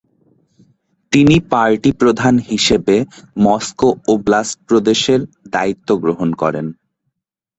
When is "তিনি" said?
1.11-1.35